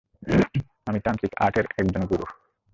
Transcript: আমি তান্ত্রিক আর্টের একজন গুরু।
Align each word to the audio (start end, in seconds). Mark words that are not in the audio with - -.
আমি 0.87 0.99
তান্ত্রিক 1.05 1.31
আর্টের 1.37 1.65
একজন 1.77 2.01
গুরু। 2.05 2.25